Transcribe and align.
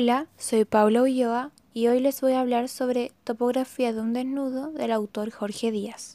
Hola, 0.00 0.28
soy 0.36 0.64
Paula 0.64 1.02
Ulloa 1.02 1.50
y 1.74 1.88
hoy 1.88 1.98
les 1.98 2.20
voy 2.20 2.34
a 2.34 2.40
hablar 2.40 2.68
sobre 2.68 3.10
Topografía 3.24 3.92
de 3.92 4.00
un 4.00 4.12
desnudo 4.12 4.70
del 4.70 4.92
autor 4.92 5.32
Jorge 5.32 5.72
Díaz. 5.72 6.14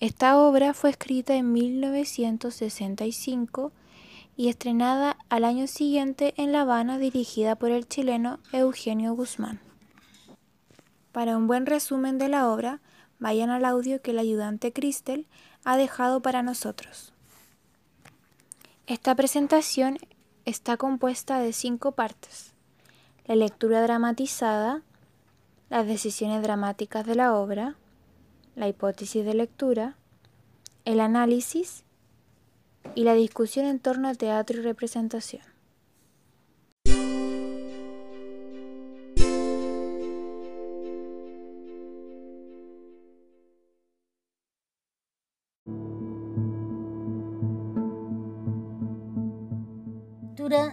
Esta 0.00 0.38
obra 0.38 0.72
fue 0.72 0.88
escrita 0.88 1.34
en 1.34 1.52
1965 1.52 3.70
y 4.34 4.48
estrenada 4.48 5.18
al 5.28 5.44
año 5.44 5.66
siguiente 5.66 6.32
en 6.38 6.52
La 6.52 6.62
Habana 6.62 6.96
dirigida 6.96 7.54
por 7.54 7.70
el 7.70 7.86
chileno 7.86 8.38
Eugenio 8.54 9.12
Guzmán. 9.12 9.60
Para 11.12 11.36
un 11.36 11.46
buen 11.46 11.66
resumen 11.66 12.16
de 12.16 12.30
la 12.30 12.48
obra, 12.48 12.80
vayan 13.18 13.50
al 13.50 13.66
audio 13.66 14.00
que 14.00 14.12
el 14.12 14.18
ayudante 14.18 14.72
Cristel 14.72 15.26
ha 15.64 15.76
dejado 15.76 16.22
para 16.22 16.42
nosotros. 16.42 17.12
Esta 18.86 19.14
presentación 19.14 19.98
está 20.44 20.76
compuesta 20.76 21.38
de 21.38 21.52
cinco 21.52 21.92
partes. 21.92 22.52
La 23.26 23.36
lectura 23.36 23.82
dramatizada, 23.82 24.82
las 25.70 25.86
decisiones 25.86 26.42
dramáticas 26.42 27.06
de 27.06 27.14
la 27.14 27.34
obra, 27.34 27.76
la 28.56 28.68
hipótesis 28.68 29.24
de 29.24 29.34
lectura, 29.34 29.96
el 30.84 31.00
análisis 31.00 31.84
y 32.94 33.04
la 33.04 33.14
discusión 33.14 33.66
en 33.66 33.78
torno 33.78 34.08
al 34.08 34.18
teatro 34.18 34.58
y 34.58 34.62
representación. 34.62 35.51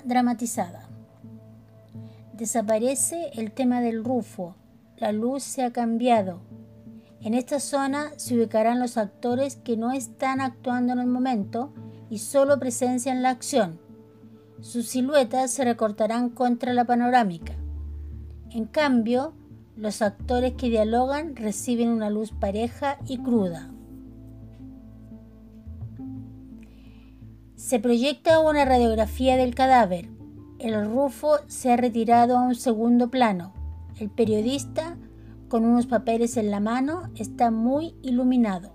Dramatizada. 0.06 0.88
Desaparece 2.34 3.32
el 3.34 3.52
tema 3.52 3.82
del 3.82 4.04
rufo, 4.04 4.56
la 4.98 5.12
luz 5.12 5.44
se 5.44 5.64
ha 5.64 5.72
cambiado. 5.72 6.42
En 7.22 7.34
esta 7.34 7.60
zona 7.60 8.12
se 8.18 8.36
ubicarán 8.36 8.80
los 8.80 8.98
actores 8.98 9.58
que 9.58 9.76
no 9.76 9.92
están 9.92 10.40
actuando 10.40 10.94
en 10.94 11.00
el 11.00 11.08
momento 11.08 11.74
y 12.10 12.20
solo 12.20 12.60
presencian 12.60 13.22
la 13.22 13.30
acción. 13.30 13.80
Sus 14.62 14.88
siluetas 14.88 15.52
se 15.52 15.64
recortarán 15.64 16.30
contra 16.30 16.74
la 16.74 16.86
panorámica. 16.86 17.54
En 18.52 18.66
cambio, 18.66 19.34
los 19.76 20.02
actores 20.02 20.54
que 20.54 20.70
dialogan 20.70 21.36
reciben 21.36 21.90
una 21.90 22.10
luz 22.10 22.32
pareja 22.32 22.98
y 23.06 23.18
cruda. 23.20 23.70
Se 27.70 27.80
proyecta 27.80 28.40
una 28.40 28.66
radiografía 28.66 29.38
del 29.38 29.54
cadáver. 29.54 30.10
El 30.58 30.90
rufo 30.92 31.36
se 31.46 31.72
ha 31.72 31.78
retirado 31.78 32.36
a 32.36 32.42
un 32.42 32.56
segundo 32.56 33.12
plano. 33.12 33.54
El 34.00 34.10
periodista, 34.10 34.98
con 35.50 35.66
unos 35.66 35.86
papeles 35.86 36.36
en 36.38 36.50
la 36.50 36.60
mano, 36.62 37.12
está 37.14 37.52
muy 37.52 37.94
iluminado. 38.02 38.72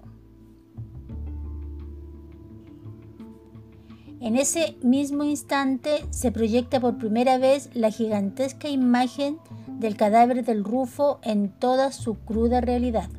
En 4.21 4.37
ese 4.37 4.77
mismo 4.81 5.25
instante 5.25 6.05
se 6.11 6.31
proyecta 6.31 6.79
por 6.79 6.97
primera 6.97 7.37
vez 7.37 7.71
la 7.75 7.91
gigantesca 7.91 8.69
imagen 8.69 9.39
del 9.67 9.97
cadáver 9.97 10.45
del 10.45 10.63
Rufo 10.63 11.19
en 11.25 11.49
toda 11.49 11.91
su 11.91 12.15
cruda 12.21 12.61
realidad. 12.61 13.11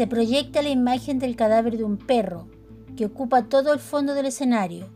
Se 0.00 0.06
proyecta 0.06 0.62
la 0.62 0.70
imagen 0.70 1.18
del 1.18 1.36
cadáver 1.36 1.76
de 1.76 1.84
un 1.84 1.98
perro, 1.98 2.48
que 2.96 3.04
ocupa 3.04 3.50
todo 3.50 3.74
el 3.74 3.80
fondo 3.80 4.14
del 4.14 4.24
escenario. 4.24 4.88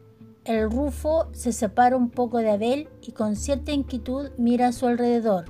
El 0.47 0.71
Rufo 0.71 1.29
se 1.33 1.53
separa 1.53 1.95
un 1.95 2.09
poco 2.09 2.39
de 2.39 2.49
Abel 2.49 2.89
y 3.03 3.13
con 3.13 3.37
cierta 3.37 3.71
inquietud 3.71 4.31
mira 4.39 4.69
a 4.69 4.73
su 4.73 4.87
alrededor. 4.87 5.45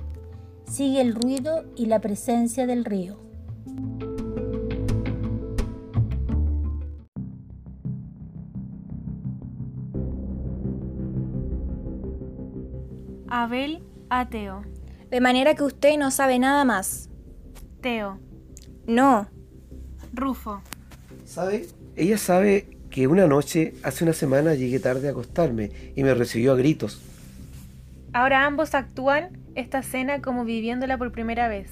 Sigue 0.65 0.99
el 0.99 1.15
ruido 1.15 1.63
y 1.77 1.85
la 1.85 2.01
presencia 2.01 2.67
del 2.67 2.83
río. 2.83 3.17
Abel 13.29 13.85
a 14.09 14.27
Teo. 14.27 14.63
De 15.09 15.21
manera 15.21 15.55
que 15.55 15.63
usted 15.63 15.97
no 15.97 16.11
sabe 16.11 16.39
nada 16.39 16.65
más. 16.65 17.09
Teo. 17.79 18.19
No, 18.85 19.29
Rufo. 20.15 20.61
¿Sabe? 21.25 21.67
Ella 21.95 22.17
sabe 22.17 22.77
que 22.89 23.07
una 23.07 23.27
noche, 23.27 23.73
hace 23.83 24.03
una 24.03 24.13
semana, 24.13 24.53
llegué 24.53 24.79
tarde 24.79 25.07
a 25.07 25.11
acostarme 25.11 25.71
y 25.95 26.03
me 26.03 26.13
recibió 26.13 26.53
a 26.53 26.55
gritos. 26.55 27.01
Ahora 28.13 28.45
ambos 28.45 28.75
actúan 28.75 29.37
esta 29.55 29.79
escena 29.79 30.21
como 30.21 30.45
viviéndola 30.45 30.97
por 30.97 31.11
primera 31.11 31.47
vez. 31.47 31.69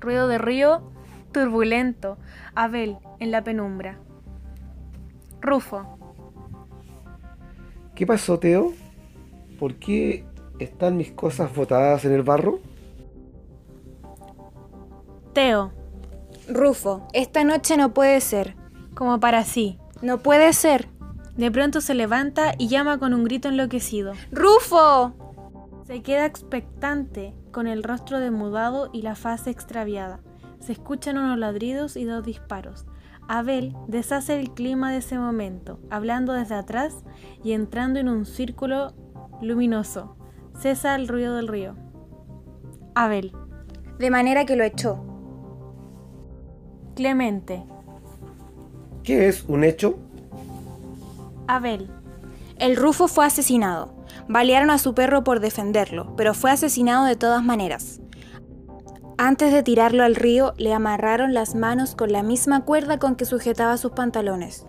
Ruido 0.00 0.28
de 0.28 0.38
río, 0.38 0.90
turbulento. 1.32 2.18
Abel, 2.54 2.98
en 3.18 3.30
la 3.30 3.42
penumbra. 3.42 3.98
Rufo. 5.40 5.98
¿Qué 7.94 8.06
pasó, 8.06 8.38
Teo? 8.38 8.74
¿Por 9.58 9.76
qué 9.76 10.24
están 10.58 10.98
mis 10.98 11.12
cosas 11.12 11.54
botadas 11.54 12.04
en 12.04 12.12
el 12.12 12.22
barro? 12.22 12.60
Teo. 15.32 15.72
Rufo, 16.48 17.08
esta 17.12 17.42
noche 17.42 17.76
no 17.76 17.92
puede 17.92 18.20
ser. 18.20 18.54
Como 18.94 19.18
para 19.18 19.44
sí. 19.44 19.78
No 20.00 20.18
puede 20.18 20.52
ser. 20.52 20.88
De 21.36 21.50
pronto 21.50 21.80
se 21.80 21.94
levanta 21.94 22.54
y 22.56 22.68
llama 22.68 22.98
con 22.98 23.14
un 23.14 23.24
grito 23.24 23.48
enloquecido. 23.48 24.12
¡Rufo! 24.30 25.14
Se 25.86 26.02
queda 26.02 26.24
expectante, 26.24 27.34
con 27.52 27.66
el 27.66 27.82
rostro 27.82 28.20
demudado 28.20 28.90
y 28.92 29.02
la 29.02 29.14
faz 29.14 29.46
extraviada. 29.46 30.20
Se 30.60 30.72
escuchan 30.72 31.18
unos 31.18 31.38
ladridos 31.38 31.96
y 31.96 32.04
dos 32.04 32.24
disparos. 32.24 32.86
Abel 33.28 33.74
deshace 33.88 34.38
el 34.38 34.52
clima 34.52 34.92
de 34.92 34.98
ese 34.98 35.18
momento, 35.18 35.80
hablando 35.90 36.32
desde 36.32 36.54
atrás 36.54 37.04
y 37.42 37.52
entrando 37.52 37.98
en 37.98 38.08
un 38.08 38.24
círculo 38.24 38.94
luminoso. 39.42 40.16
Cesa 40.56 40.94
el 40.94 41.08
ruido 41.08 41.36
del 41.36 41.48
río. 41.48 41.76
Abel. 42.94 43.32
De 43.98 44.10
manera 44.10 44.46
que 44.46 44.56
lo 44.56 44.64
echó. 44.64 45.15
Clemente. 46.96 47.62
¿Qué 49.02 49.28
es 49.28 49.44
un 49.44 49.64
hecho? 49.64 49.98
Abel. 51.46 51.90
El 52.58 52.74
Rufo 52.74 53.06
fue 53.06 53.26
asesinado. 53.26 53.94
Balearon 54.28 54.70
a 54.70 54.78
su 54.78 54.94
perro 54.94 55.22
por 55.22 55.40
defenderlo, 55.40 56.16
pero 56.16 56.32
fue 56.32 56.50
asesinado 56.50 57.04
de 57.04 57.14
todas 57.14 57.44
maneras. 57.44 58.00
Antes 59.18 59.52
de 59.52 59.62
tirarlo 59.62 60.04
al 60.04 60.14
río, 60.14 60.54
le 60.56 60.72
amarraron 60.72 61.34
las 61.34 61.54
manos 61.54 61.94
con 61.94 62.12
la 62.12 62.22
misma 62.22 62.64
cuerda 62.64 62.98
con 62.98 63.14
que 63.14 63.26
sujetaba 63.26 63.76
sus 63.76 63.92
pantalones. 63.92 64.64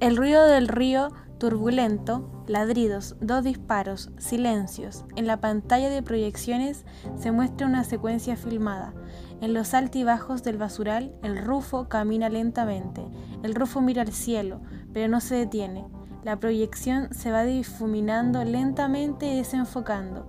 El 0.00 0.16
ruido 0.16 0.42
del 0.46 0.68
río, 0.68 1.10
turbulento, 1.38 2.30
ladridos, 2.46 3.14
dos 3.20 3.44
disparos, 3.44 4.10
silencios. 4.16 5.04
En 5.16 5.26
la 5.26 5.38
pantalla 5.38 5.90
de 5.90 6.02
proyecciones 6.02 6.86
se 7.18 7.30
muestra 7.30 7.66
una 7.66 7.84
secuencia 7.84 8.36
filmada. 8.36 8.94
En 9.40 9.52
los 9.52 9.74
altibajos 9.74 10.42
del 10.42 10.56
basural, 10.56 11.14
el 11.22 11.38
rufo 11.44 11.88
camina 11.88 12.28
lentamente. 12.28 13.06
El 13.42 13.54
rufo 13.54 13.80
mira 13.80 14.02
al 14.02 14.12
cielo, 14.12 14.60
pero 14.92 15.08
no 15.08 15.20
se 15.20 15.34
detiene. 15.34 15.86
La 16.24 16.40
proyección 16.40 17.12
se 17.12 17.30
va 17.30 17.44
difuminando 17.44 18.42
lentamente 18.44 19.26
y 19.26 19.36
desenfocando. 19.36 20.26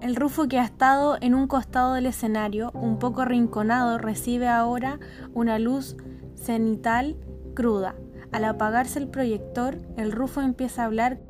El 0.00 0.16
rufo 0.16 0.48
que 0.48 0.58
ha 0.58 0.64
estado 0.64 1.16
en 1.20 1.34
un 1.34 1.46
costado 1.46 1.94
del 1.94 2.06
escenario, 2.06 2.72
un 2.74 2.98
poco 2.98 3.24
rinconado, 3.24 3.98
recibe 3.98 4.48
ahora 4.48 4.98
una 5.32 5.58
luz 5.58 5.96
cenital 6.34 7.16
cruda. 7.54 7.94
Al 8.32 8.44
apagarse 8.46 8.98
el 8.98 9.08
proyector, 9.08 9.78
el 9.96 10.10
rufo 10.10 10.40
empieza 10.40 10.82
a 10.82 10.86
hablar 10.86 11.20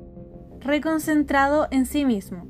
reconcentrado 0.61 1.67
en 1.71 1.85
sí 1.85 2.05
mismo. 2.05 2.47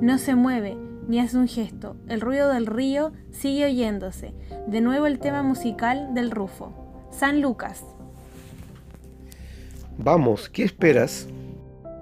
No 0.00 0.18
se 0.18 0.34
mueve, 0.34 0.76
ni 1.08 1.18
hace 1.18 1.36
un 1.36 1.48
gesto. 1.48 1.96
El 2.08 2.20
ruido 2.20 2.48
del 2.48 2.66
río 2.66 3.12
sigue 3.30 3.66
oyéndose. 3.66 4.34
De 4.66 4.80
nuevo 4.80 5.06
el 5.06 5.18
tema 5.18 5.42
musical 5.42 6.14
del 6.14 6.30
Rufo. 6.30 6.72
San 7.10 7.40
Lucas. 7.40 7.84
Vamos, 9.98 10.48
¿qué 10.48 10.64
esperas? 10.64 11.28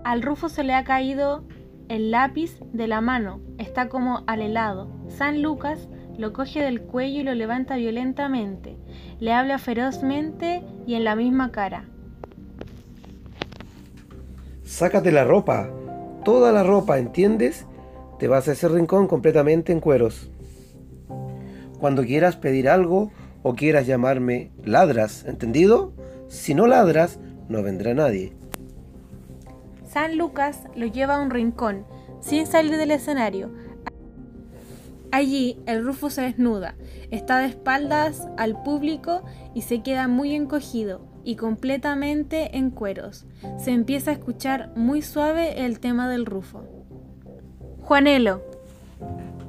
Al 0.04 0.22
Rufo 0.22 0.48
se 0.48 0.64
le 0.64 0.74
ha 0.74 0.84
caído 0.84 1.44
el 1.88 2.10
lápiz 2.10 2.58
de 2.72 2.86
la 2.86 3.00
mano. 3.00 3.40
Está 3.58 3.88
como 3.88 4.24
al 4.26 4.40
helado. 4.40 4.88
San 5.08 5.42
Lucas 5.42 5.88
lo 6.16 6.32
coge 6.32 6.62
del 6.62 6.82
cuello 6.82 7.20
y 7.20 7.24
lo 7.24 7.34
levanta 7.34 7.76
violentamente. 7.76 8.76
Le 9.20 9.32
habla 9.32 9.58
ferozmente 9.58 10.62
y 10.86 10.94
en 10.94 11.04
la 11.04 11.16
misma 11.16 11.52
cara. 11.52 11.84
Sácate 14.64 15.12
la 15.12 15.24
ropa, 15.24 15.68
toda 16.24 16.50
la 16.50 16.62
ropa, 16.62 16.98
¿entiendes? 16.98 17.66
Te 18.22 18.28
vas 18.28 18.46
a 18.46 18.52
ese 18.52 18.68
rincón 18.68 19.08
completamente 19.08 19.72
en 19.72 19.80
cueros. 19.80 20.30
Cuando 21.80 22.04
quieras 22.04 22.36
pedir 22.36 22.68
algo 22.68 23.10
o 23.42 23.56
quieras 23.56 23.88
llamarme, 23.88 24.52
ladras, 24.62 25.24
¿entendido? 25.24 25.92
Si 26.28 26.54
no 26.54 26.68
ladras, 26.68 27.18
no 27.48 27.64
vendrá 27.64 27.94
nadie. 27.94 28.32
San 29.84 30.18
Lucas 30.18 30.60
lo 30.76 30.86
lleva 30.86 31.16
a 31.16 31.20
un 31.20 31.30
rincón, 31.30 31.84
sin 32.20 32.46
salir 32.46 32.76
del 32.76 32.92
escenario. 32.92 33.50
Allí 35.10 35.58
el 35.66 35.84
Rufo 35.84 36.08
se 36.08 36.22
desnuda, 36.22 36.76
está 37.10 37.40
de 37.40 37.46
espaldas 37.46 38.28
al 38.36 38.62
público 38.62 39.24
y 39.52 39.62
se 39.62 39.82
queda 39.82 40.06
muy 40.06 40.36
encogido 40.36 41.00
y 41.24 41.34
completamente 41.34 42.56
en 42.56 42.70
cueros. 42.70 43.26
Se 43.58 43.72
empieza 43.72 44.12
a 44.12 44.14
escuchar 44.14 44.70
muy 44.76 45.02
suave 45.02 45.66
el 45.66 45.80
tema 45.80 46.08
del 46.08 46.24
Rufo. 46.24 46.71
Juanelo. 47.82 48.40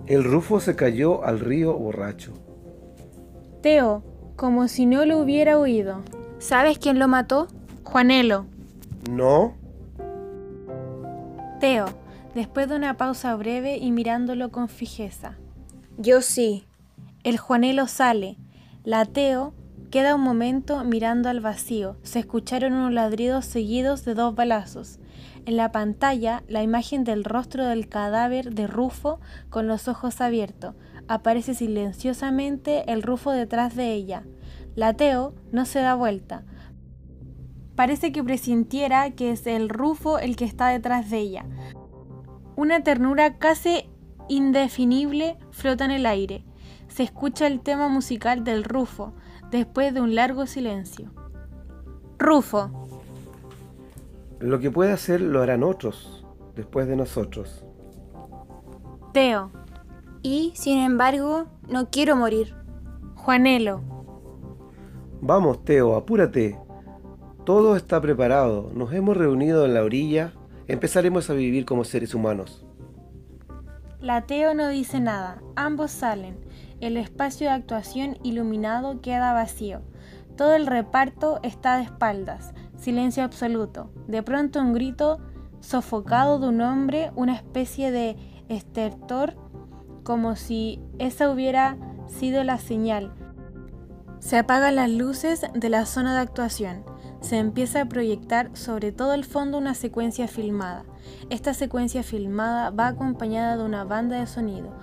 El 0.08 0.24
Rufo 0.24 0.60
se 0.60 0.76
cayó 0.76 1.24
al 1.24 1.40
río 1.40 1.74
borracho. 1.74 2.34
Teo, 3.62 4.04
como 4.36 4.68
si 4.68 4.86
no 4.86 5.06
lo 5.06 5.20
hubiera 5.20 5.58
oído. 5.58 6.02
¿Sabes 6.40 6.78
quién 6.78 7.00
lo 7.00 7.08
mató? 7.08 7.48
Juanelo. 7.84 8.46
No. 9.10 9.54
Teo, 11.60 11.86
después 12.36 12.68
de 12.68 12.76
una 12.76 12.98
pausa 12.98 13.36
breve 13.36 13.78
y 13.78 13.92
mirándolo 13.92 14.52
con 14.52 14.68
fijeza. 14.68 15.38
Yo 15.98 16.22
sí. 16.22 16.66
El 17.24 17.38
Juanelo 17.38 17.88
sale. 17.88 18.38
La 18.84 19.06
Teo 19.06 19.54
queda 19.92 20.16
un 20.16 20.22
momento 20.22 20.84
mirando 20.84 21.30
al 21.30 21.40
vacío. 21.40 21.96
Se 22.04 22.20
escucharon 22.20 22.74
unos 22.74 22.92
ladridos 22.92 23.46
seguidos 23.46 24.04
de 24.04 24.16
dos 24.16 24.36
balazos. 24.36 25.00
En 25.46 25.58
la 25.58 25.72
pantalla, 25.72 26.44
la 26.48 26.64
imagen 26.64 27.04
del 27.04 27.26
rostro 27.26 27.66
del 27.66 27.90
cadáver 27.90 28.54
de 28.54 28.66
Rufo 28.68 29.20
con 29.50 29.68
los 29.68 29.90
ojos 29.90 30.22
abiertos. 30.22 30.76
Aparece 31.10 31.54
silenciosamente 31.54 32.92
el 32.92 33.04
Rufo 33.04 33.32
detrás 33.32 33.76
de 33.76 33.94
ella. 33.94 34.24
La 34.76 34.94
Teo 34.94 35.36
no 35.52 35.66
se 35.66 35.80
da 35.80 35.96
vuelta. 35.96 36.46
Parece 37.76 38.12
que 38.14 38.24
presintiera 38.24 39.12
que 39.12 39.32
es 39.32 39.46
el 39.46 39.68
Rufo 39.68 40.18
el 40.18 40.36
que 40.38 40.46
está 40.46 40.70
detrás 40.70 41.10
de 41.10 41.18
ella. 41.18 41.46
Una 42.56 42.82
ternura 42.84 43.38
casi 43.38 43.90
indefinible 44.30 45.38
flota 45.52 45.84
en 45.84 45.92
el 45.92 46.06
aire. 46.06 46.46
Se 46.88 47.04
escucha 47.04 47.48
el 47.48 47.60
tema 47.60 47.90
musical 47.90 48.44
del 48.44 48.64
Rufo, 48.64 49.14
después 49.52 49.94
de 49.94 50.02
un 50.02 50.16
largo 50.16 50.46
silencio. 50.46 51.12
Rufo. 52.18 52.83
Lo 54.44 54.60
que 54.60 54.70
puede 54.70 54.92
hacer 54.92 55.22
lo 55.22 55.42
harán 55.42 55.64
otros, 55.64 56.26
después 56.54 56.86
de 56.86 56.98
nosotros. 56.98 57.64
Teo. 59.14 59.54
Y, 60.22 60.52
sin 60.54 60.80
embargo, 60.80 61.46
no 61.70 61.90
quiero 61.90 62.18
morir. 62.18 62.54
Juanelo. 63.16 63.82
Vamos, 65.22 65.64
Teo, 65.64 65.96
apúrate. 65.96 66.60
Todo 67.46 67.78
está 67.78 68.02
preparado. 68.02 68.70
Nos 68.76 68.92
hemos 68.92 69.16
reunido 69.16 69.64
en 69.64 69.76
la 69.76 69.84
orilla. 69.84 70.34
Empezaremos 70.68 71.30
a 71.30 71.34
vivir 71.36 71.64
como 71.64 71.86
seres 71.86 72.14
humanos. 72.14 72.66
La 74.02 74.26
Teo 74.26 74.54
no 74.54 74.68
dice 74.68 75.00
nada. 75.00 75.42
Ambos 75.56 75.92
salen. 75.92 76.38
El 76.82 76.98
espacio 76.98 77.48
de 77.48 77.54
actuación 77.54 78.18
iluminado 78.24 79.00
queda 79.00 79.32
vacío. 79.32 79.84
Todo 80.36 80.56
el 80.56 80.68
reparto 80.68 81.40
está 81.44 81.78
de 81.78 81.84
espaldas. 81.84 82.54
Silencio 82.84 83.24
absoluto. 83.24 83.90
De 84.10 84.24
pronto 84.24 84.60
un 84.60 84.74
grito 84.74 85.22
sofocado 85.62 86.38
de 86.38 86.50
un 86.50 86.60
hombre, 86.60 87.14
una 87.16 87.34
especie 87.34 87.92
de 87.92 88.18
estertor, 88.50 89.38
como 90.04 90.36
si 90.36 90.82
esa 91.00 91.30
hubiera 91.30 91.78
sido 92.08 92.44
la 92.44 92.58
señal. 92.58 93.14
Se 94.20 94.38
apagan 94.38 94.76
las 94.76 94.90
luces 94.90 95.46
de 95.54 95.70
la 95.70 95.86
zona 95.86 96.14
de 96.14 96.20
actuación. 96.20 96.84
Se 97.22 97.38
empieza 97.38 97.80
a 97.80 97.86
proyectar 97.86 98.52
sobre 98.52 98.92
todo 98.92 99.14
el 99.14 99.24
fondo 99.24 99.58
una 99.58 99.76
secuencia 99.76 100.28
filmada. 100.28 100.84
Esta 101.30 101.54
secuencia 101.54 102.04
filmada 102.04 102.70
va 102.70 102.88
acompañada 102.88 103.56
de 103.56 103.64
una 103.64 103.86
banda 103.86 104.20
de 104.20 104.28
sonido, 104.28 104.76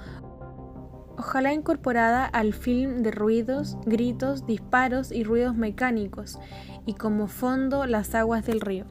ojalá 1.21 1.53
incorporada 1.53 2.25
al 2.25 2.55
film 2.55 3.03
de 3.03 3.11
ruidos, 3.11 3.77
gritos, 3.85 4.47
disparos 4.47 5.13
y 5.13 5.23
ruidos 5.23 5.55
mecánicos, 5.55 6.39
y 6.87 6.95
como 6.95 7.29
fondo 7.29 7.85
las 7.85 8.15
aguas 8.15 8.47
del 8.47 8.63
río. 8.63 8.87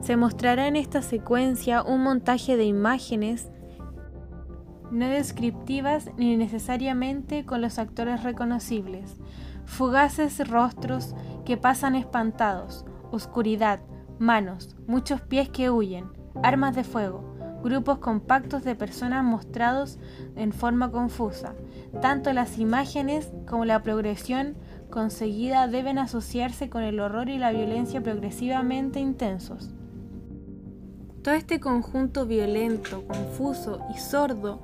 Se 0.00 0.16
mostrará 0.16 0.66
en 0.66 0.76
esta 0.76 1.02
secuencia 1.02 1.82
un 1.82 2.02
montaje 2.02 2.56
de 2.56 2.64
imágenes 2.64 3.50
no 4.90 5.06
descriptivas 5.08 6.10
ni 6.16 6.38
necesariamente 6.38 7.44
con 7.44 7.60
los 7.60 7.78
actores 7.78 8.22
reconocibles, 8.22 9.18
fugaces 9.66 10.48
rostros 10.48 11.14
que 11.44 11.58
pasan 11.58 11.94
espantados, 11.94 12.86
oscuridad, 13.10 13.80
manos, 14.18 14.74
muchos 14.86 15.20
pies 15.20 15.50
que 15.50 15.68
huyen, 15.68 16.06
armas 16.42 16.74
de 16.74 16.84
fuego, 16.84 17.37
grupos 17.62 17.98
compactos 17.98 18.64
de 18.64 18.74
personas 18.74 19.24
mostrados 19.24 19.98
en 20.36 20.52
forma 20.52 20.90
confusa. 20.90 21.54
Tanto 22.00 22.32
las 22.32 22.58
imágenes 22.58 23.30
como 23.46 23.64
la 23.64 23.82
progresión 23.82 24.56
conseguida 24.90 25.68
deben 25.68 25.98
asociarse 25.98 26.70
con 26.70 26.82
el 26.82 27.00
horror 27.00 27.28
y 27.28 27.38
la 27.38 27.52
violencia 27.52 28.02
progresivamente 28.02 29.00
intensos. 29.00 29.70
Todo 31.22 31.34
este 31.34 31.60
conjunto 31.60 32.26
violento, 32.26 33.04
confuso 33.06 33.80
y 33.94 33.98
sordo 33.98 34.60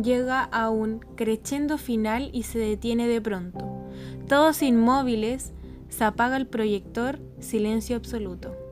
llega 0.00 0.42
a 0.42 0.70
un 0.70 1.00
crescendo 1.16 1.78
final 1.78 2.30
y 2.32 2.42
se 2.44 2.58
detiene 2.58 3.08
de 3.08 3.20
pronto. 3.20 3.88
Todos 4.28 4.62
inmóviles, 4.62 5.52
se 5.88 6.04
apaga 6.04 6.36
el 6.36 6.46
proyector, 6.46 7.20
silencio 7.38 7.96
absoluto. 7.96 8.63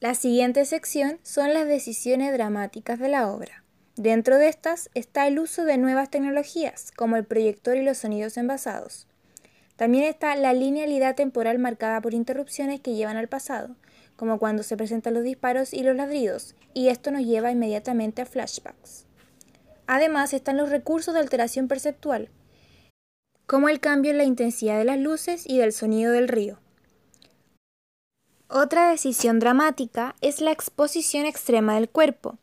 La 0.00 0.14
siguiente 0.14 0.64
sección 0.64 1.18
son 1.22 1.52
las 1.52 1.68
decisiones 1.68 2.32
dramáticas 2.32 2.98
de 2.98 3.10
la 3.10 3.30
obra. 3.30 3.64
Dentro 3.96 4.38
de 4.38 4.48
estas 4.48 4.88
está 4.94 5.26
el 5.26 5.38
uso 5.38 5.66
de 5.66 5.76
nuevas 5.76 6.08
tecnologías, 6.08 6.90
como 6.90 7.16
el 7.16 7.26
proyector 7.26 7.76
y 7.76 7.82
los 7.82 7.98
sonidos 7.98 8.38
envasados. 8.38 9.06
También 9.76 10.04
está 10.04 10.34
la 10.36 10.54
linealidad 10.54 11.16
temporal 11.16 11.58
marcada 11.58 12.00
por 12.00 12.14
interrupciones 12.14 12.80
que 12.80 12.94
llevan 12.94 13.18
al 13.18 13.28
pasado, 13.28 13.76
como 14.16 14.38
cuando 14.38 14.62
se 14.62 14.74
presentan 14.74 15.12
los 15.12 15.22
disparos 15.22 15.74
y 15.74 15.82
los 15.82 15.94
ladridos, 15.94 16.54
y 16.72 16.88
esto 16.88 17.10
nos 17.10 17.26
lleva 17.26 17.52
inmediatamente 17.52 18.22
a 18.22 18.26
flashbacks. 18.26 19.04
Además 19.86 20.32
están 20.32 20.56
los 20.56 20.70
recursos 20.70 21.12
de 21.12 21.20
alteración 21.20 21.68
perceptual, 21.68 22.30
como 23.46 23.68
el 23.68 23.80
cambio 23.80 24.12
en 24.12 24.18
la 24.18 24.24
intensidad 24.24 24.78
de 24.78 24.84
las 24.84 24.98
luces 24.98 25.44
y 25.46 25.58
del 25.58 25.74
sonido 25.74 26.10
del 26.10 26.28
río. 26.28 26.58
Otra 28.52 28.90
decisión 28.90 29.38
dramática 29.38 30.16
es 30.22 30.40
la 30.40 30.50
exposición 30.50 31.24
extrema 31.24 31.76
del 31.76 31.88
cuerpo, 31.88 32.36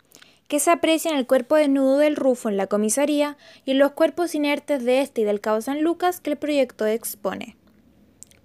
que 0.47 0.61
se 0.61 0.71
aprecia 0.71 1.11
en 1.11 1.17
el 1.17 1.27
cuerpo 1.27 1.57
desnudo 1.57 1.97
del 1.97 2.15
Rufo 2.15 2.47
en 2.47 2.55
la 2.55 2.67
comisaría 2.67 3.35
y 3.65 3.71
en 3.71 3.79
los 3.79 3.91
cuerpos 3.91 4.33
inertes 4.33 4.85
de 4.85 5.01
este 5.01 5.21
y 5.21 5.23
del 5.25 5.41
Cabo 5.41 5.59
San 5.59 5.81
Lucas 5.81 6.21
que 6.21 6.29
el 6.29 6.37
proyecto 6.37 6.85
expone. 6.85 7.57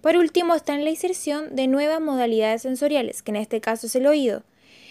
Por 0.00 0.16
último 0.16 0.56
está 0.56 0.74
en 0.74 0.82
la 0.82 0.90
inserción 0.90 1.54
de 1.54 1.68
nuevas 1.68 2.00
modalidades 2.00 2.62
sensoriales, 2.62 3.22
que 3.22 3.30
en 3.30 3.36
este 3.36 3.60
caso 3.60 3.86
es 3.86 3.94
el 3.94 4.08
oído, 4.08 4.42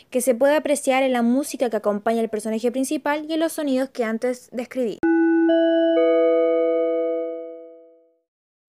que 0.09 0.21
se 0.21 0.33
puede 0.33 0.55
apreciar 0.55 1.03
en 1.03 1.11
la 1.11 1.23
música 1.23 1.69
que 1.69 1.75
acompaña 1.75 2.21
al 2.21 2.29
personaje 2.29 2.71
principal 2.71 3.25
y 3.27 3.33
en 3.33 3.41
los 3.41 3.51
sonidos 3.51 3.89
que 3.89 4.05
antes 4.05 4.47
describí. 4.53 4.99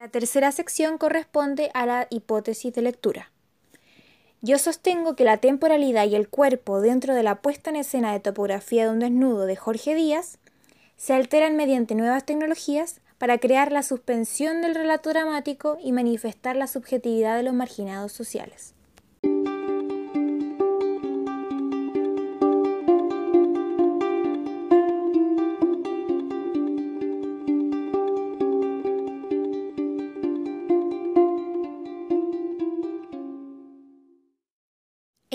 La 0.01 0.09
tercera 0.11 0.51
sección 0.51 0.99
corresponde 0.99 1.71
a 1.73 1.87
la 1.87 2.09
hipótesis 2.11 2.73
de 2.73 2.83
lectura. 2.83 3.32
Yo 4.45 4.59
sostengo 4.59 5.15
que 5.15 5.23
la 5.23 5.37
temporalidad 5.37 6.09
y 6.09 6.17
el 6.17 6.29
cuerpo 6.29 6.81
dentro 6.81 7.15
de 7.15 7.23
la 7.23 7.37
puesta 7.37 7.71
en 7.71 7.77
escena 7.77 8.13
de 8.13 8.19
topografía 8.19 8.85
de 8.85 8.91
un 8.91 8.99
desnudo 8.99 9.47
de 9.47 9.55
Jorge 9.55 9.95
Díaz 9.95 10.39
se 10.97 11.15
alteran 11.15 11.55
mediante 11.55 11.95
nuevas 11.95 12.27
tecnologías 12.27 13.01
para 13.19 13.39
crear 13.39 13.71
la 13.71 13.85
suspensión 13.85 14.61
del 14.61 14.75
relato 14.75 15.11
dramático 15.11 15.79
y 15.81 15.93
manifestar 15.93 16.57
la 16.57 16.67
subjetividad 16.67 17.37
de 17.37 17.45
los 17.45 17.55
marginados 17.55 18.11
sociales. 18.11 18.75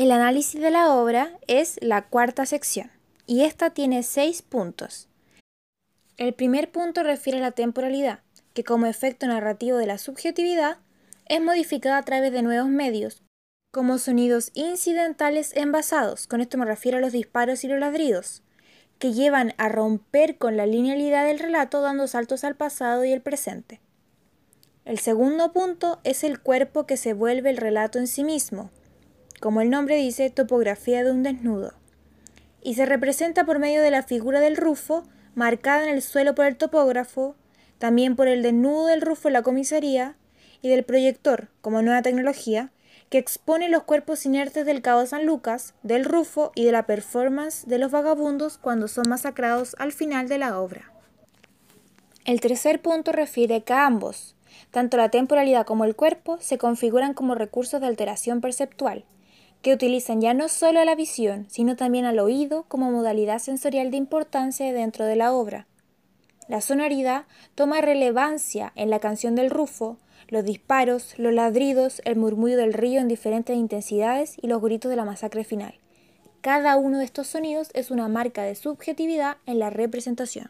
El 0.08 0.14
análisis 0.14 0.62
de 0.62 0.72
la 0.72 0.94
obra 0.94 1.38
es 1.48 1.78
la 1.82 2.04
cuarta 2.04 2.46
sección 2.46 2.90
y 3.26 3.44
esta 3.44 3.72
tiene 3.72 4.04
seis 4.04 4.42
puntos. 4.42 5.10
El 6.16 6.34
primer 6.34 6.72
punto 6.72 7.04
refiere 7.04 7.40
a 7.40 7.42
la 7.42 7.52
temporalidad, 7.52 8.22
que 8.54 8.64
como 8.64 8.86
efecto 8.86 9.28
narrativo 9.28 9.76
de 9.76 9.86
la 9.86 9.98
subjetividad 9.98 10.78
es 11.26 11.42
modificada 11.42 11.98
a 11.98 12.04
través 12.04 12.32
de 12.32 12.42
nuevos 12.42 12.70
medios, 12.70 13.22
como 13.74 13.98
sonidos 13.98 14.52
incidentales 14.54 15.54
envasados, 15.58 16.26
con 16.26 16.40
esto 16.40 16.58
me 16.58 16.64
refiero 16.64 17.00
a 17.00 17.02
los 17.02 17.12
disparos 17.12 17.66
y 17.66 17.68
los 17.68 17.78
ladridos, 17.78 18.44
que 19.00 19.12
llevan 19.12 19.56
a 19.58 19.68
romper 19.68 20.38
con 20.38 20.56
la 20.56 20.66
linealidad 20.66 21.26
del 21.26 21.40
relato 21.40 21.82
dando 21.82 22.08
saltos 22.08 22.46
al 22.46 22.56
pasado 22.56 23.04
y 23.04 23.12
el 23.12 23.20
presente. 23.20 23.82
El 24.86 25.00
segundo 25.00 25.52
punto 25.52 26.00
es 26.06 26.24
el 26.24 26.40
cuerpo 26.40 26.86
que 26.86 26.96
se 26.96 27.12
vuelve 27.12 27.50
el 27.50 27.58
relato 27.58 28.00
en 28.00 28.08
sí 28.08 28.24
mismo, 28.24 28.72
como 29.40 29.62
el 29.62 29.70
nombre 29.70 29.96
dice, 29.96 30.30
topografía 30.30 31.04
de 31.04 31.12
un 31.12 31.24
desnudo, 31.24 31.74
y 32.62 32.76
se 32.76 32.86
representa 32.86 33.46
por 33.46 33.60
medio 33.60 33.82
de 33.82 33.92
la 33.92 34.04
figura 34.04 34.40
del 34.40 34.58
rufo 34.58 35.04
marcada 35.36 35.84
en 35.84 35.90
el 35.90 36.02
suelo 36.02 36.34
por 36.36 36.46
el 36.46 36.58
topógrafo, 36.58 37.36
también 37.78 38.16
por 38.16 38.28
el 38.28 38.42
desnudo 38.42 38.88
del 38.88 39.02
rufo 39.02 39.30
en 39.30 39.34
la 39.34 39.44
comisaría 39.44 40.16
y 40.62 40.70
del 40.70 40.84
proyector 40.84 41.50
como 41.62 41.82
nueva 41.82 42.02
tecnología 42.02 42.72
que 43.10 43.18
expone 43.18 43.70
los 43.70 43.84
cuerpos 43.84 44.26
inertes 44.26 44.66
del 44.66 44.82
Cabo 44.82 45.06
San 45.06 45.26
Lucas, 45.26 45.74
del 45.82 46.04
Rufo 46.04 46.52
y 46.56 46.66
de 46.66 46.74
la 46.74 46.86
performance 46.86 47.66
de 47.66 47.78
los 47.78 47.92
vagabundos 47.92 48.58
cuando 48.58 48.88
son 48.88 49.08
masacrados 49.08 49.76
al 49.80 49.94
final 49.94 50.28
de 50.28 50.38
la 50.38 50.60
obra. 50.60 50.92
El 52.26 52.42
tercer 52.42 52.82
punto 52.82 53.14
refiere 53.14 53.64
que 53.64 53.74
ambos, 53.74 54.36
tanto 54.72 54.98
la 54.98 55.10
temporalidad 55.10 55.66
como 55.66 55.86
el 55.86 55.96
cuerpo, 55.96 56.38
se 56.42 56.58
configuran 56.58 57.14
como 57.14 57.36
recursos 57.36 57.80
de 57.80 57.88
alteración 57.88 58.42
perceptual, 58.42 59.06
que 59.68 59.74
utilizan 59.74 60.22
ya 60.22 60.34
no 60.34 60.48
solo 60.48 60.80
a 60.80 60.86
la 60.86 60.96
visión, 60.96 61.46
sino 61.50 61.76
también 61.76 62.06
al 62.06 62.20
oído 62.20 62.64
como 62.70 62.90
modalidad 62.90 63.40
sensorial 63.40 63.92
de 63.92 63.98
importancia 63.98 64.72
dentro 64.72 65.04
de 65.04 65.18
la 65.18 65.34
obra. 65.34 65.68
La 66.48 66.62
sonoridad 66.62 67.26
toma 67.54 67.82
relevancia 67.82 68.72
en 68.76 68.90
la 68.90 69.02
canción 69.02 69.36
del 69.36 69.50
Rufo, 69.50 69.98
los 70.30 70.46
disparos, 70.46 71.20
los 71.20 71.34
ladridos, 71.34 72.02
el 72.06 72.16
murmullo 72.16 72.56
del 72.56 72.72
río 72.72 73.02
en 73.02 73.10
diferentes 73.10 73.58
intensidades 73.58 74.38
y 74.42 74.48
los 74.48 74.62
gritos 74.62 74.90
de 74.90 74.96
la 74.96 75.04
masacre 75.04 75.44
final. 75.44 75.78
Cada 76.40 76.78
uno 76.78 77.00
de 77.00 77.04
estos 77.04 77.28
sonidos 77.28 77.68
es 77.74 77.92
una 77.92 78.08
marca 78.08 78.44
de 78.44 78.56
subjetividad 78.56 79.36
en 79.46 79.60
la 79.60 79.70
representación. 79.70 80.48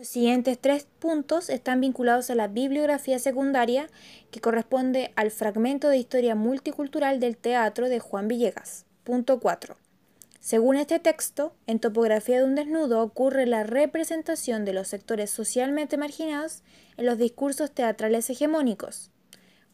Los 0.00 0.08
siguientes 0.08 0.58
tres 0.58 0.86
puntos 0.98 1.50
están 1.50 1.82
vinculados 1.82 2.30
a 2.30 2.34
la 2.34 2.48
bibliografía 2.48 3.18
secundaria 3.18 3.86
que 4.30 4.40
corresponde 4.40 5.12
al 5.14 5.30
fragmento 5.30 5.90
de 5.90 5.98
historia 5.98 6.34
multicultural 6.34 7.20
del 7.20 7.36
teatro 7.36 7.90
de 7.90 8.00
Juan 8.00 8.26
Villegas. 8.26 8.86
Punto 9.04 9.40
4. 9.40 9.76
Según 10.40 10.76
este 10.76 11.00
texto, 11.00 11.52
en 11.66 11.80
Topografía 11.80 12.38
de 12.38 12.44
un 12.44 12.54
desnudo 12.54 13.02
ocurre 13.02 13.44
la 13.44 13.62
representación 13.62 14.64
de 14.64 14.72
los 14.72 14.88
sectores 14.88 15.28
socialmente 15.28 15.98
marginados 15.98 16.62
en 16.96 17.04
los 17.04 17.18
discursos 17.18 17.70
teatrales 17.70 18.30
hegemónicos. 18.30 19.10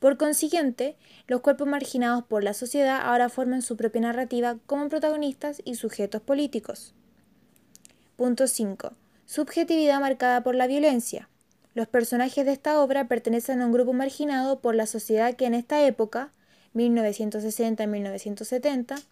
Por 0.00 0.16
consiguiente, 0.16 0.96
los 1.28 1.40
cuerpos 1.40 1.68
marginados 1.68 2.24
por 2.24 2.42
la 2.42 2.52
sociedad 2.52 3.00
ahora 3.00 3.28
forman 3.28 3.62
su 3.62 3.76
propia 3.76 4.00
narrativa 4.00 4.58
como 4.66 4.88
protagonistas 4.88 5.62
y 5.64 5.76
sujetos 5.76 6.20
políticos. 6.20 6.96
Punto 8.16 8.48
5. 8.48 8.92
Subjetividad 9.26 9.98
marcada 9.98 10.44
por 10.44 10.54
la 10.54 10.68
violencia. 10.68 11.28
Los 11.74 11.88
personajes 11.88 12.46
de 12.46 12.52
esta 12.52 12.80
obra 12.80 13.08
pertenecen 13.08 13.60
a 13.60 13.66
un 13.66 13.72
grupo 13.72 13.92
marginado 13.92 14.60
por 14.60 14.76
la 14.76 14.86
sociedad 14.86 15.34
que 15.34 15.46
en 15.46 15.54
esta 15.54 15.84
época, 15.84 16.30
1960-1970, 16.76 19.02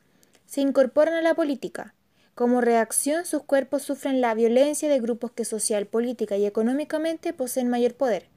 se 0.47 0.61
incorporan 0.61 1.14
a 1.14 1.21
la 1.21 1.35
política. 1.35 1.97
Como 2.37 2.61
reacción, 2.61 3.26
sus 3.26 3.42
cuerpos 3.42 3.83
sufren 3.83 4.21
la 4.21 4.35
violencia 4.35 4.88
de 4.88 5.00
grupos 5.00 5.33
que 5.33 5.44
social, 5.44 5.87
política 5.87 6.37
y 6.37 6.47
económicamente 6.47 7.33
poseen 7.33 7.68
mayor 7.68 7.94
poder, 7.94 8.28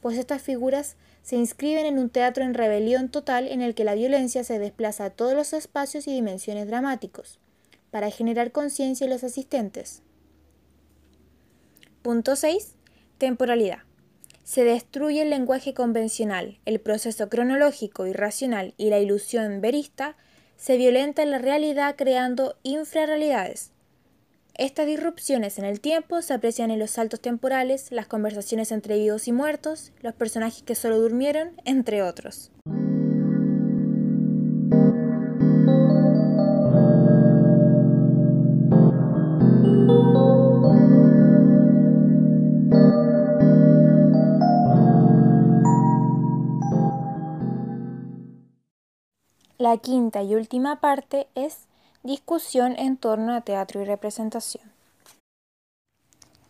pues 0.00 0.18
estas 0.18 0.40
figuras 0.40 0.94
se 1.22 1.34
inscriben 1.34 1.84
en 1.84 1.98
un 1.98 2.10
teatro 2.10 2.44
en 2.44 2.54
rebelión 2.54 3.08
total 3.08 3.48
en 3.48 3.60
el 3.60 3.74
que 3.74 3.82
la 3.82 3.96
violencia 3.96 4.44
se 4.44 4.60
desplaza 4.60 5.06
a 5.06 5.10
todos 5.10 5.34
los 5.34 5.52
espacios 5.52 6.06
y 6.06 6.12
dimensiones 6.12 6.68
dramáticos, 6.68 7.40
para 7.90 8.12
generar 8.12 8.52
conciencia 8.52 9.06
en 9.06 9.10
los 9.10 9.24
asistentes. 9.24 10.04
Punto 12.04 12.36
6. 12.36 12.74
Temporalidad. 13.16 13.78
Se 14.42 14.62
destruye 14.62 15.22
el 15.22 15.30
lenguaje 15.30 15.72
convencional, 15.72 16.58
el 16.66 16.78
proceso 16.78 17.30
cronológico 17.30 18.06
y 18.06 18.12
racional 18.12 18.74
y 18.76 18.90
la 18.90 18.98
ilusión 18.98 19.62
verista 19.62 20.14
se 20.58 20.76
violenta 20.76 21.24
la 21.24 21.38
realidad 21.38 21.94
creando 21.96 22.56
infrarrealidades. 22.62 23.70
Estas 24.52 24.86
disrupciones 24.86 25.58
en 25.58 25.64
el 25.64 25.80
tiempo 25.80 26.20
se 26.20 26.34
aprecian 26.34 26.70
en 26.70 26.78
los 26.78 26.90
saltos 26.90 27.22
temporales, 27.22 27.90
las 27.90 28.06
conversaciones 28.06 28.70
entre 28.70 28.98
vivos 28.98 29.26
y 29.26 29.32
muertos, 29.32 29.94
los 30.02 30.12
personajes 30.12 30.62
que 30.62 30.74
solo 30.74 31.00
durmieron, 31.00 31.52
entre 31.64 32.02
otros. 32.02 32.52
La 49.64 49.78
quinta 49.78 50.22
y 50.22 50.34
última 50.34 50.78
parte 50.78 51.26
es 51.34 51.68
discusión 52.02 52.74
en 52.76 52.98
torno 52.98 53.34
a 53.34 53.40
teatro 53.40 53.80
y 53.80 53.86
representación. 53.86 54.70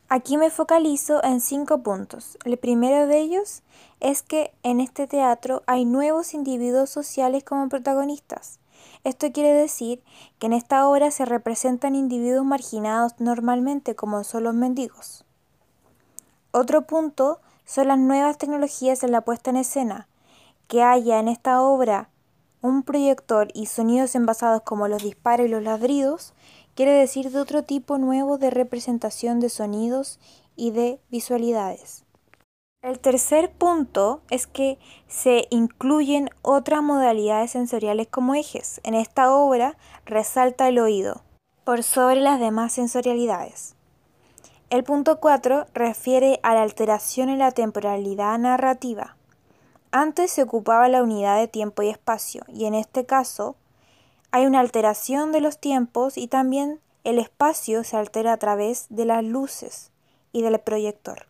Aquí 0.08 0.36
me 0.36 0.50
focalizo 0.50 1.22
en 1.22 1.40
cinco 1.40 1.78
puntos. 1.84 2.36
El 2.44 2.56
primero 2.56 3.06
de 3.06 3.20
ellos 3.20 3.62
es 4.00 4.22
que 4.22 4.52
en 4.64 4.80
este 4.80 5.06
teatro 5.06 5.62
hay 5.68 5.84
nuevos 5.84 6.34
individuos 6.34 6.90
sociales 6.90 7.44
como 7.44 7.68
protagonistas. 7.68 8.58
Esto 9.04 9.30
quiere 9.30 9.52
decir 9.52 10.02
que 10.40 10.46
en 10.46 10.52
esta 10.52 10.88
obra 10.88 11.12
se 11.12 11.24
representan 11.24 11.94
individuos 11.94 12.44
marginados 12.44 13.12
normalmente 13.20 13.94
como 13.94 14.24
son 14.24 14.42
los 14.42 14.54
mendigos. 14.54 15.24
Otro 16.50 16.82
punto 16.82 17.38
son 17.64 17.86
las 17.86 17.98
nuevas 18.00 18.38
tecnologías 18.38 19.04
en 19.04 19.12
la 19.12 19.20
puesta 19.20 19.50
en 19.50 19.58
escena. 19.58 20.08
Que 20.66 20.82
haya 20.82 21.20
en 21.20 21.28
esta 21.28 21.62
obra 21.62 22.10
un 22.64 22.82
proyector 22.82 23.48
y 23.52 23.66
sonidos 23.66 24.14
envasados 24.14 24.62
como 24.62 24.88
los 24.88 25.02
disparos 25.02 25.46
y 25.46 25.50
los 25.50 25.62
ladridos 25.62 26.32
quiere 26.74 26.92
decir 26.92 27.30
de 27.30 27.38
otro 27.38 27.62
tipo 27.62 27.98
nuevo 27.98 28.38
de 28.38 28.48
representación 28.48 29.38
de 29.38 29.50
sonidos 29.50 30.18
y 30.56 30.70
de 30.70 30.98
visualidades. 31.10 32.04
El 32.80 33.00
tercer 33.00 33.52
punto 33.52 34.22
es 34.30 34.46
que 34.46 34.78
se 35.08 35.46
incluyen 35.50 36.30
otras 36.40 36.82
modalidades 36.82 37.50
sensoriales 37.50 38.08
como 38.08 38.34
ejes. 38.34 38.80
En 38.82 38.94
esta 38.94 39.34
obra 39.34 39.76
resalta 40.06 40.66
el 40.66 40.78
oído, 40.78 41.22
por 41.64 41.82
sobre 41.82 42.22
las 42.22 42.40
demás 42.40 42.72
sensorialidades. 42.72 43.74
El 44.70 44.84
punto 44.84 45.20
4 45.20 45.66
refiere 45.74 46.40
a 46.42 46.54
la 46.54 46.62
alteración 46.62 47.28
en 47.28 47.40
la 47.40 47.50
temporalidad 47.50 48.38
narrativa. 48.38 49.18
Antes 49.96 50.32
se 50.32 50.42
ocupaba 50.42 50.88
la 50.88 51.04
unidad 51.04 51.38
de 51.38 51.46
tiempo 51.46 51.80
y 51.84 51.88
espacio, 51.88 52.42
y 52.48 52.64
en 52.64 52.74
este 52.74 53.06
caso 53.06 53.54
hay 54.32 54.44
una 54.44 54.58
alteración 54.58 55.30
de 55.30 55.40
los 55.40 55.58
tiempos 55.58 56.18
y 56.18 56.26
también 56.26 56.80
el 57.04 57.20
espacio 57.20 57.84
se 57.84 57.96
altera 57.96 58.32
a 58.32 58.36
través 58.38 58.86
de 58.88 59.04
las 59.04 59.22
luces 59.22 59.92
y 60.32 60.42
del 60.42 60.58
proyector. 60.58 61.28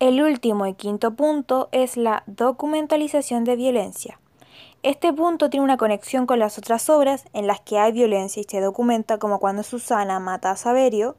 El 0.00 0.20
último 0.20 0.66
y 0.66 0.74
quinto 0.74 1.14
punto 1.14 1.68
es 1.70 1.96
la 1.96 2.24
documentalización 2.26 3.44
de 3.44 3.54
violencia. 3.54 4.18
Este 4.82 5.12
punto 5.12 5.48
tiene 5.50 5.62
una 5.62 5.76
conexión 5.76 6.26
con 6.26 6.40
las 6.40 6.58
otras 6.58 6.90
obras 6.90 7.26
en 7.32 7.46
las 7.46 7.60
que 7.60 7.78
hay 7.78 7.92
violencia 7.92 8.40
y 8.40 8.50
se 8.50 8.60
documenta 8.60 9.18
como 9.18 9.38
cuando 9.38 9.62
Susana 9.62 10.18
mata 10.18 10.50
a 10.50 10.56
Saverio 10.56 11.14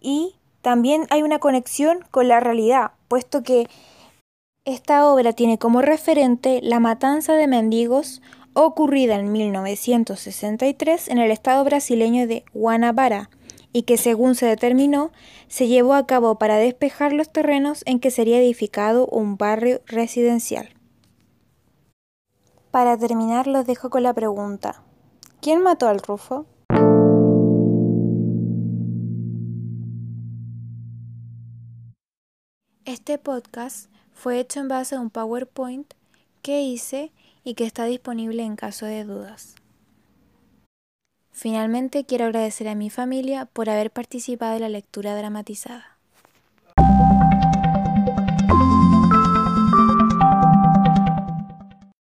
y 0.00 0.36
también 0.60 1.08
hay 1.10 1.24
una 1.24 1.40
conexión 1.40 2.04
con 2.12 2.28
la 2.28 2.38
realidad, 2.38 2.92
puesto 3.08 3.42
que 3.42 3.68
esta 4.64 5.12
obra 5.12 5.32
tiene 5.32 5.58
como 5.58 5.82
referente 5.82 6.60
la 6.62 6.78
matanza 6.78 7.34
de 7.34 7.48
mendigos 7.48 8.22
ocurrida 8.54 9.16
en 9.16 9.32
1963 9.32 11.08
en 11.08 11.18
el 11.18 11.32
estado 11.32 11.64
brasileño 11.64 12.28
de 12.28 12.44
Guanabara 12.54 13.28
y 13.72 13.82
que 13.82 13.96
según 13.96 14.36
se 14.36 14.46
determinó 14.46 15.10
se 15.48 15.66
llevó 15.66 15.94
a 15.94 16.06
cabo 16.06 16.38
para 16.38 16.58
despejar 16.58 17.12
los 17.12 17.32
terrenos 17.32 17.82
en 17.86 17.98
que 17.98 18.12
sería 18.12 18.38
edificado 18.38 19.06
un 19.06 19.36
barrio 19.36 19.80
residencial. 19.86 20.68
Para 22.70 22.96
terminar 22.96 23.48
los 23.48 23.66
dejo 23.66 23.90
con 23.90 24.04
la 24.04 24.14
pregunta, 24.14 24.82
¿quién 25.40 25.60
mató 25.62 25.88
al 25.88 26.00
Rufo? 26.00 26.46
Este 32.84 33.18
podcast 33.18 33.92
fue 34.14 34.38
hecho 34.40 34.60
en 34.60 34.68
base 34.68 34.94
a 34.94 35.00
un 35.00 35.10
PowerPoint 35.10 35.94
que 36.42 36.62
hice 36.62 37.12
y 37.44 37.54
que 37.54 37.64
está 37.64 37.84
disponible 37.84 38.42
en 38.42 38.56
caso 38.56 38.86
de 38.86 39.04
dudas. 39.04 39.54
Finalmente 41.32 42.04
quiero 42.04 42.26
agradecer 42.26 42.68
a 42.68 42.74
mi 42.74 42.90
familia 42.90 43.46
por 43.46 43.70
haber 43.70 43.90
participado 43.90 44.54
en 44.56 44.62
la 44.62 44.68
lectura 44.68 45.16
dramatizada. 45.16 45.91